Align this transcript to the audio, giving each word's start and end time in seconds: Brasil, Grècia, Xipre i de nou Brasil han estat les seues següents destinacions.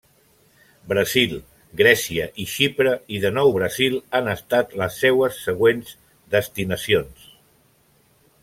Brasil, 0.93 1.35
Grècia, 1.81 2.25
Xipre 2.53 2.93
i 3.17 3.21
de 3.27 3.31
nou 3.37 3.53
Brasil 3.59 3.99
han 4.21 4.33
estat 4.33 4.75
les 4.83 4.99
seues 5.05 5.41
següents 5.49 5.95
destinacions. 6.39 7.33